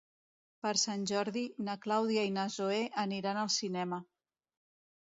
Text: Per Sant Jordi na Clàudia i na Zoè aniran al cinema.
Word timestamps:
Per 0.65 0.71
Sant 0.83 1.03
Jordi 1.11 1.43
na 1.69 1.77
Clàudia 1.85 2.25
i 2.31 2.33
na 2.41 2.49
Zoè 2.57 2.83
aniran 3.07 3.45
al 3.45 3.55
cinema. 3.61 4.05